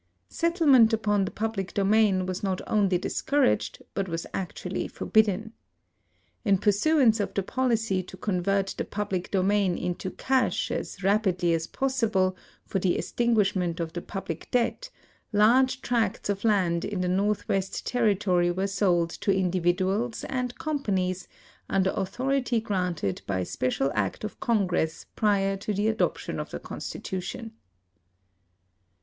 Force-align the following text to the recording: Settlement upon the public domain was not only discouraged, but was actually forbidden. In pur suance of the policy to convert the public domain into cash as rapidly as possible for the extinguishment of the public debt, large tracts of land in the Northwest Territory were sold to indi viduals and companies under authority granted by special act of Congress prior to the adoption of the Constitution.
Settlement 0.29 0.93
upon 0.93 1.25
the 1.25 1.29
public 1.29 1.75
domain 1.75 2.25
was 2.25 2.41
not 2.41 2.59
only 2.65 2.97
discouraged, 2.97 3.83
but 3.93 4.09
was 4.09 4.25
actually 4.33 4.87
forbidden. 4.87 5.53
In 6.43 6.57
pur 6.57 6.71
suance 6.71 7.19
of 7.19 7.35
the 7.35 7.43
policy 7.43 8.01
to 8.01 8.17
convert 8.17 8.73
the 8.75 8.83
public 8.83 9.29
domain 9.29 9.77
into 9.77 10.09
cash 10.09 10.71
as 10.71 11.03
rapidly 11.03 11.53
as 11.53 11.67
possible 11.67 12.35
for 12.65 12.79
the 12.79 12.97
extinguishment 12.97 13.79
of 13.79 13.93
the 13.93 14.01
public 14.01 14.49
debt, 14.49 14.89
large 15.31 15.81
tracts 15.81 16.29
of 16.31 16.43
land 16.43 16.83
in 16.83 17.01
the 17.01 17.07
Northwest 17.07 17.85
Territory 17.85 18.49
were 18.49 18.65
sold 18.65 19.11
to 19.11 19.31
indi 19.31 19.61
viduals 19.61 20.25
and 20.27 20.57
companies 20.57 21.27
under 21.69 21.91
authority 21.95 22.59
granted 22.59 23.21
by 23.27 23.43
special 23.43 23.91
act 23.93 24.23
of 24.23 24.39
Congress 24.39 25.05
prior 25.15 25.55
to 25.57 25.75
the 25.75 25.87
adoption 25.87 26.39
of 26.39 26.49
the 26.49 26.59
Constitution. 26.59 27.51